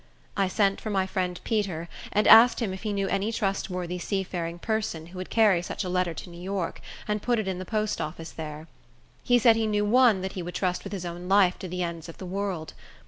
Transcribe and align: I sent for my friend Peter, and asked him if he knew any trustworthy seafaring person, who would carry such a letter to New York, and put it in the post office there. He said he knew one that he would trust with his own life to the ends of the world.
I 0.35 0.47
sent 0.47 0.81
for 0.81 0.89
my 0.89 1.05
friend 1.05 1.39
Peter, 1.43 1.87
and 2.11 2.25
asked 2.27 2.59
him 2.59 2.73
if 2.73 2.81
he 2.81 2.91
knew 2.91 3.07
any 3.07 3.31
trustworthy 3.31 3.99
seafaring 3.99 4.57
person, 4.57 5.05
who 5.05 5.19
would 5.19 5.29
carry 5.29 5.61
such 5.61 5.83
a 5.83 5.89
letter 5.89 6.15
to 6.15 6.29
New 6.31 6.41
York, 6.41 6.81
and 7.07 7.21
put 7.21 7.37
it 7.37 7.47
in 7.47 7.59
the 7.59 7.65
post 7.65 8.01
office 8.01 8.31
there. 8.31 8.67
He 9.23 9.37
said 9.37 9.55
he 9.55 9.67
knew 9.67 9.85
one 9.85 10.21
that 10.23 10.31
he 10.33 10.41
would 10.41 10.55
trust 10.55 10.83
with 10.83 10.91
his 10.91 11.05
own 11.05 11.29
life 11.29 11.59
to 11.59 11.67
the 11.67 11.83
ends 11.83 12.09
of 12.09 12.17
the 12.17 12.25
world. 12.25 12.73